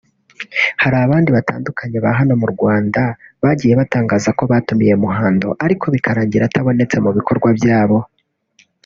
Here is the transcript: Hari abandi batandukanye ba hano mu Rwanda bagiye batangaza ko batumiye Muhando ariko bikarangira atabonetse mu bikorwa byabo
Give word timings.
Hari 0.81 0.97
abandi 1.05 1.29
batandukanye 1.37 1.97
ba 2.05 2.11
hano 2.19 2.33
mu 2.41 2.47
Rwanda 2.53 3.01
bagiye 3.43 3.73
batangaza 3.81 4.29
ko 4.37 4.43
batumiye 4.51 4.93
Muhando 5.03 5.47
ariko 5.65 5.85
bikarangira 5.93 6.43
atabonetse 6.45 6.95
mu 7.05 7.11
bikorwa 7.17 7.49
byabo 7.59 7.99